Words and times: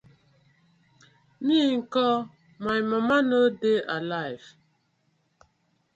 Mi 1.45 1.57
nko, 1.77 2.07
my 2.63 2.79
mama 2.89 3.17
no 3.29 3.39
dey 3.59 3.79
alife? 3.95 4.49